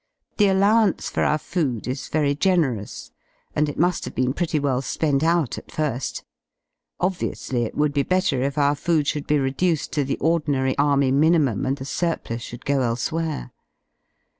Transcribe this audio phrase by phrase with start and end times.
[0.37, 3.11] The allowance for our food is very generous,
[3.55, 6.23] and it mu^ have been pretty well spent out at fir^:
[6.99, 11.11] obviously it would be better if our food should be reduced to the ordinary Army
[11.11, 13.51] minimum and the surplus should go elsewhere.